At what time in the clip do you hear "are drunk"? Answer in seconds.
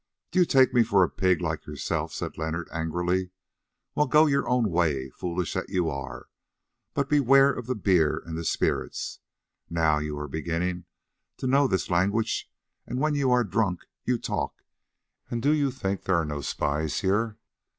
13.29-13.81